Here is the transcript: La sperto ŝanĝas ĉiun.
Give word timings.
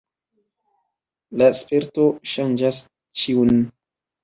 La 1.41 1.51
sperto 1.61 2.07
ŝanĝas 2.33 2.83
ĉiun. 3.23 3.57